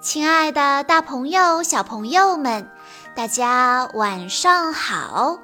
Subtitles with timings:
[0.00, 2.70] 亲爱的，大朋友、小朋友们，
[3.14, 5.38] 大家晚上好！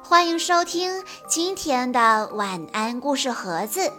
[0.00, 3.92] 欢迎收听今天的晚安故事盒子，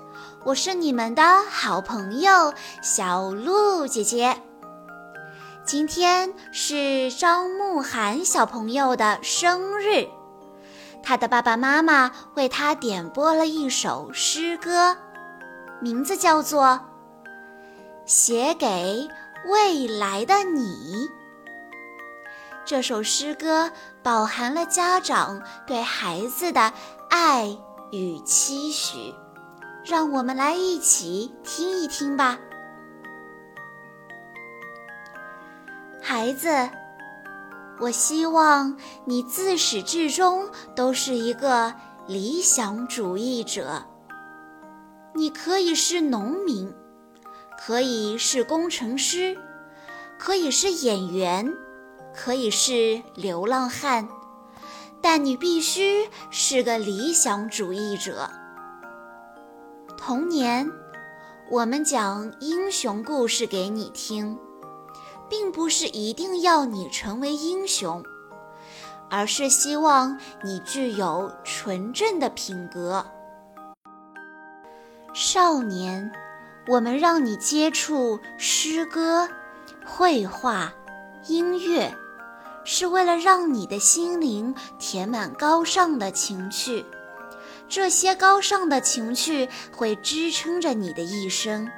[0.45, 4.37] 我是你们的好朋友小鹿姐姐。
[5.65, 10.07] 今天是张慕涵小朋友的生日，
[11.03, 14.95] 他的爸爸妈妈为他点播了一首诗歌，
[15.81, 16.63] 名字叫做
[18.05, 18.65] 《写给》。
[19.45, 21.09] 未来的你，
[22.65, 23.71] 这首诗歌
[24.03, 26.73] 饱含了家长对孩子的
[27.09, 27.57] 爱
[27.91, 29.13] 与期许，
[29.85, 32.37] 让我们来一起听一听吧。
[36.01, 36.69] 孩子，
[37.79, 41.73] 我希望你自始至终都是一个
[42.07, 43.83] 理想主义者。
[45.15, 46.71] 你可以是农民。
[47.69, 49.37] 可以是工程师，
[50.17, 51.53] 可以是演员，
[52.15, 54.09] 可以是流浪汉，
[55.03, 58.27] 但你必须是个理想主义者。
[59.95, 60.71] 童年，
[61.51, 64.35] 我们讲英雄故事给你听，
[65.29, 68.03] 并不是一定要你成为英雄，
[69.11, 73.05] 而是希望你具有纯正的品格。
[75.13, 76.11] 少年。
[76.67, 79.27] 我们让你接触诗歌、
[79.85, 80.71] 绘画、
[81.27, 81.91] 音乐，
[82.63, 86.85] 是为了让你的心灵填满高尚的情趣。
[87.67, 91.69] 这些高尚的情趣会支撑着你的一生，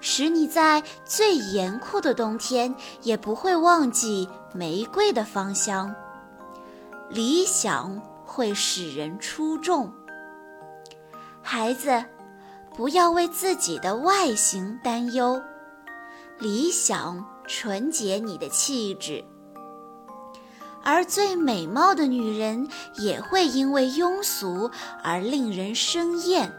[0.00, 5.94] 使你在最严酷的冬天也不会忘记玫瑰的芳香。
[7.10, 9.92] 理想会使人出众，
[11.42, 12.04] 孩子。
[12.74, 15.40] 不要为自己的外形担忧，
[16.38, 19.24] 理想纯洁你的气质，
[20.82, 24.70] 而最美貌的女人也会因为庸俗
[25.02, 26.52] 而令人生厌。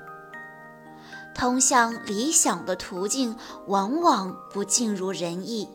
[1.34, 3.36] 通向理想的途径
[3.66, 5.68] 往往不尽如人意，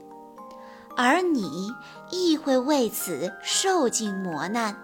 [0.97, 1.73] 而你
[2.11, 4.77] 亦会为此受尽磨难。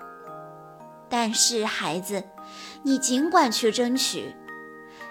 [1.09, 2.25] 但是，孩子，
[2.83, 4.35] 你尽管去争取。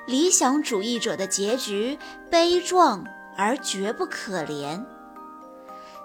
[0.05, 1.97] 理想主义者的结局
[2.29, 3.05] 悲壮
[3.37, 4.83] 而绝不可怜。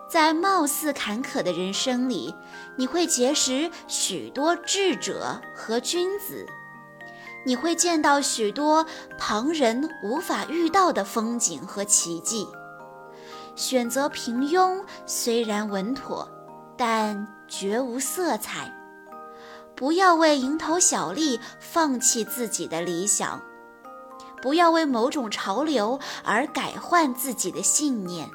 [0.09, 2.35] 在貌似坎坷的人生里，
[2.77, 6.47] 你会结识许多智者和君子，
[7.45, 8.87] 你会见到许多
[9.19, 12.47] 旁人无法遇到的风景和奇迹。
[13.55, 16.27] 选择平庸虽然稳妥，
[16.77, 18.73] 但绝无色彩。
[19.75, 23.43] 不要为蝇头小利放弃自己的理想。
[24.41, 28.31] 不要为某种潮流而改换自己的信念。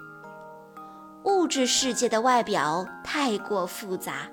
[1.23, 4.27] 物质世界的外表太过复杂，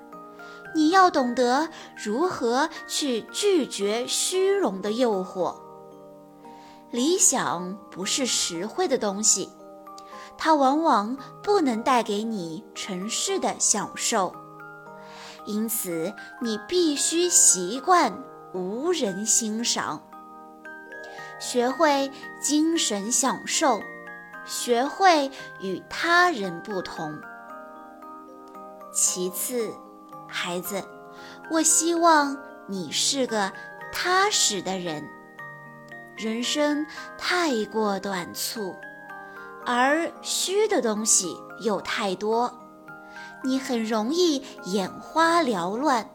[0.75, 5.55] 你要懂得如何去拒绝虚荣的诱惑。
[6.91, 9.49] 理想不是实惠的东西，
[10.37, 14.35] 它往往不能带给你尘世的享受，
[15.45, 18.11] 因此你必须习惯
[18.53, 20.01] 无人欣赏。
[21.41, 23.81] 学会精神享受，
[24.45, 27.19] 学会与他人不同。
[28.93, 29.73] 其次，
[30.27, 30.83] 孩子，
[31.49, 32.37] 我希望
[32.67, 33.51] 你是个
[33.91, 35.03] 踏实的人。
[36.15, 36.85] 人生
[37.17, 38.75] 太过短促，
[39.65, 42.53] 而虚的东西又太多，
[43.43, 46.07] 你很容易眼花缭乱，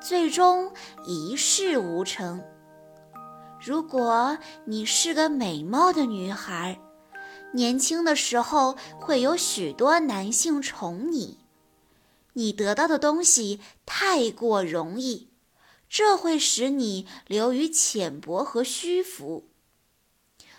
[0.00, 0.72] 最终
[1.04, 2.42] 一事无成。
[3.64, 6.80] 如果你是个美貌的女孩，
[7.52, 11.38] 年轻的时候会有许多男性宠你，
[12.32, 15.28] 你得到的东西太过容易，
[15.88, 19.44] 这会使你流于浅薄和虚浮。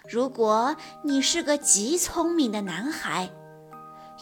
[0.07, 3.29] 如果你是个极聪明的男孩，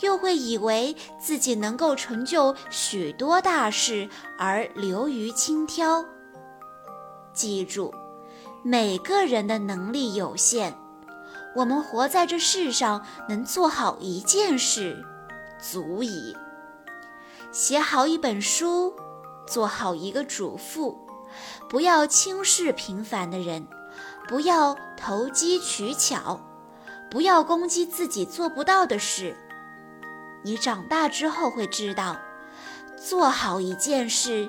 [0.01, 6.04] 又会以为自己能够成就许多大事而流于轻佻。
[7.31, 7.94] 记住。
[8.63, 10.74] 每个人的能力有限，
[11.56, 15.04] 我们活在这世上能做好一件事，
[15.60, 16.38] 足矣。
[17.52, 18.94] 写好一本书，
[19.48, 20.96] 做好一个主妇，
[21.68, 23.68] 不要轻视平凡的人，
[24.28, 26.40] 不要投机取巧，
[27.10, 29.36] 不要攻击自己做不到的事。
[30.44, 32.16] 你长大之后会知道，
[32.96, 34.48] 做好一件事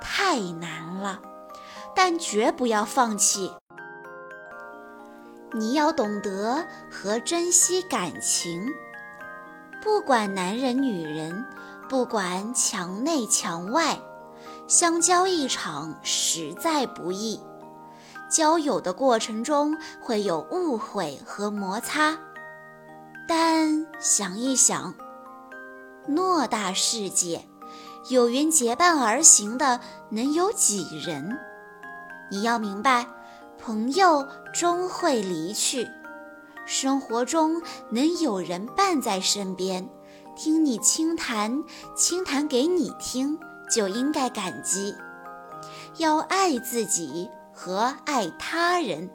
[0.00, 1.20] 太难了。
[2.02, 3.52] 但绝不要放弃。
[5.52, 8.66] 你要懂得和珍惜感情。
[9.82, 11.44] 不管男人女人，
[11.90, 14.00] 不管墙内墙外，
[14.66, 17.38] 相交一场实在不易。
[18.30, 22.16] 交友的过程中会有误会和摩擦，
[23.28, 24.94] 但想一想，
[26.08, 27.46] 偌大世界，
[28.08, 31.38] 有缘结伴而行的能有几人？
[32.30, 33.06] 你要明白，
[33.58, 35.86] 朋友终会离去，
[36.66, 39.88] 生活中能有人伴在身边，
[40.36, 41.62] 听你倾谈，
[41.96, 43.38] 倾谈给你听，
[43.70, 44.94] 就应该感激。
[45.98, 47.28] 要爱自己。
[47.52, 49.10] 和爱他人，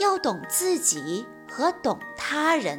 [0.00, 2.76] 要懂自己和懂他人。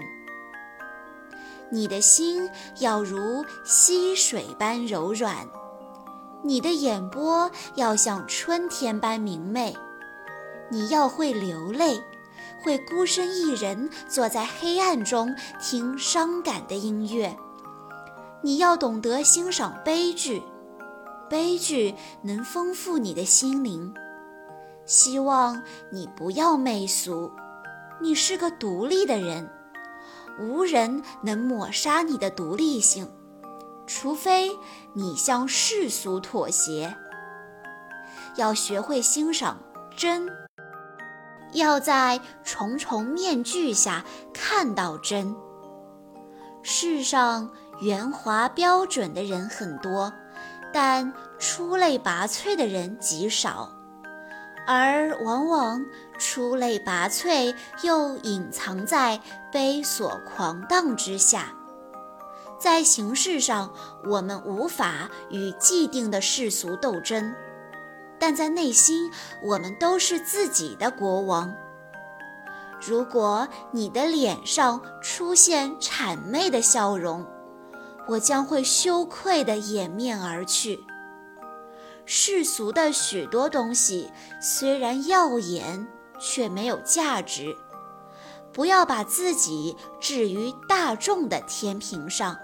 [1.71, 2.50] 你的心
[2.80, 5.48] 要如溪水般柔软，
[6.44, 9.76] 你的眼波要像春天般明媚。
[10.72, 12.02] 你要会流泪，
[12.64, 17.36] 会孤身一人坐在黑暗中听伤感的音乐。
[18.42, 20.42] 你要懂得欣赏悲剧，
[21.30, 23.94] 悲剧能丰富你的心灵。
[24.86, 27.30] 希望你不要媚俗，
[28.02, 29.50] 你是个独立的人，
[30.40, 33.08] 无人能抹杀你的独立性，
[33.90, 34.52] 除非
[34.94, 36.96] 你向世俗妥协。
[38.36, 39.58] 要学会欣赏
[39.98, 40.30] 真，
[41.54, 45.36] 要在重重面具下看到真。
[46.62, 47.50] 世上
[47.82, 50.14] 圆滑标准的人很多，
[50.72, 53.72] 但出类拔萃的人极少。
[54.68, 55.84] 而往往
[56.20, 59.20] 出类拔萃，又隐藏在
[59.52, 61.56] 悲所狂荡之下。
[62.60, 63.74] 在形式上，
[64.04, 67.34] 我们无法与既定的世俗斗争，
[68.20, 69.10] 但在内心，
[69.42, 71.56] 我们都是自己的国王。
[72.86, 77.26] 如果你的脸上出现谄媚的笑容，
[78.08, 80.84] 我将会羞愧地掩面而去。
[82.06, 85.88] 世俗的许多东西虽然耀眼，
[86.20, 87.56] 却没有价值。
[88.52, 92.36] 不要把自己置于大众的天平上，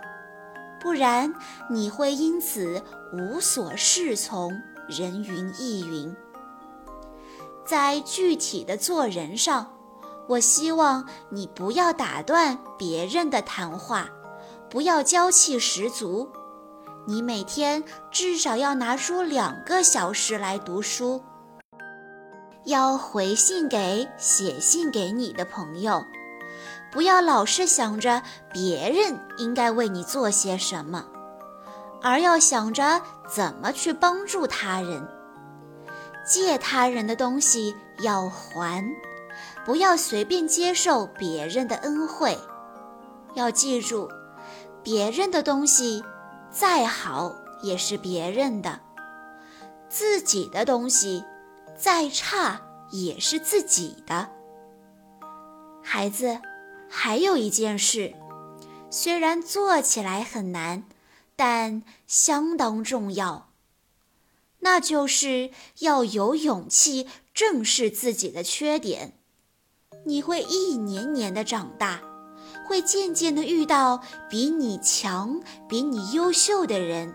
[0.86, 1.34] 不然
[1.68, 2.80] 你会因此
[3.12, 4.52] 无所适从，
[4.88, 6.16] 人云亦云。
[7.66, 9.74] 在具体的做人上，
[10.30, 14.08] 我希望你不要打断别人的谈话，
[14.70, 16.30] 不要娇气十足。
[17.08, 21.24] 你每天至少要拿出两个小时来读书，
[22.66, 26.06] 要回信给写信给你的朋友，
[26.96, 31.06] 不要老是想着别人应该为你做些什么，
[32.02, 35.06] 而要想着怎么去帮助他人。
[36.26, 38.82] 借他人的东西要还，
[39.66, 42.40] 不要随便接受别人的恩惠。
[43.34, 44.10] 要记住，
[44.82, 46.02] 别人的东西。
[46.50, 48.80] 再好也是别人的，
[49.90, 51.22] 自己的东西
[51.76, 52.62] 再差
[52.92, 54.30] 也是自己的。
[55.84, 56.40] 孩子，
[56.98, 58.16] 还有一件事，
[58.90, 60.86] 虽然做起来很难，
[61.36, 63.50] 但相当重要，
[64.60, 69.20] 那就是要有勇气正视自己的缺点。
[70.06, 72.02] 你会一年年的长大。
[72.68, 77.14] 会渐渐的遇到比你强、比你优秀的人，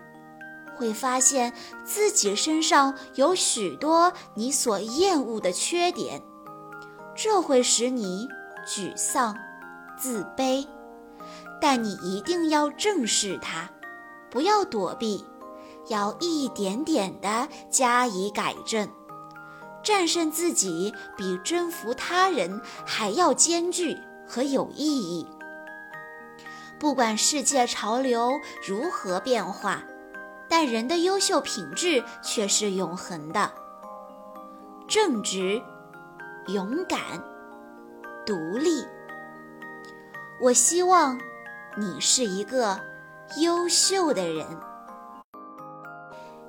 [0.77, 6.21] 会发现自己身上有许多你所厌恶的缺点，
[7.17, 8.29] 这会使你
[8.65, 9.35] 沮丧、
[10.01, 10.65] 自卑。
[11.61, 13.69] 但你一定要正视它，
[14.31, 15.23] 不要躲避，
[15.89, 18.89] 要一点点地加以改正。
[19.83, 23.95] 战胜自己比征服他人还要艰巨
[24.27, 25.27] 和有意义。
[26.79, 29.83] 不管世界潮流如何变化，
[30.49, 33.51] 但人的优秀品质却是永恒的：
[34.87, 35.61] 正直、
[36.47, 36.99] 勇敢、
[38.25, 38.83] 独立。
[40.41, 41.19] 我希望
[41.77, 42.79] 你是一个
[43.37, 44.43] 优秀的人。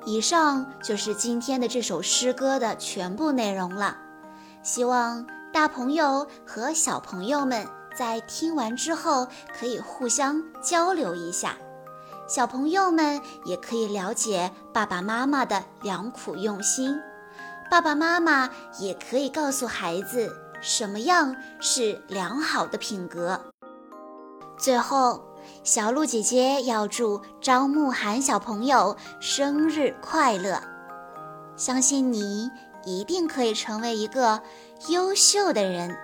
[0.07, 3.99] 以上就是今天的这首诗歌的全部内容了。
[4.63, 7.67] 希望大朋友和小朋友们。
[7.95, 11.59] 在听完之后，可以互相交流一下，
[12.27, 16.99] 小朋友们也可以了解爸爸妈妈的良苦用心，
[17.71, 23.52] 爸爸妈妈也可以告诉孩子什么样是良好的品格。
[24.63, 25.21] 最后，
[25.65, 30.63] 小鹿姐姐要祝张慕涵小朋友生日快乐，
[31.57, 32.49] 相信你
[32.85, 34.41] 一定可以成为一个
[34.87, 35.99] 优秀的人。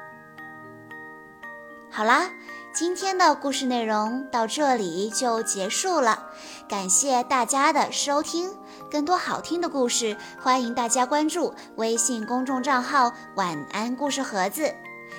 [1.88, 2.28] 好啦。
[2.74, 6.26] 今天的故事内容到这里就结束了，
[6.68, 8.50] 感谢大家的收听。
[8.88, 14.72] 更多好听的故事，欢迎大家关注微信公众账号“晚安故事盒子”，